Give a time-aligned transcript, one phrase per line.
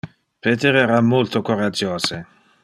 [0.45, 2.25] Peter era multo coragiose.